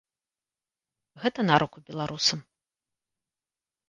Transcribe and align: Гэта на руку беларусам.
Гэта 1.23 1.39
на 1.49 1.55
руку 1.63 1.77
беларусам. 1.89 2.39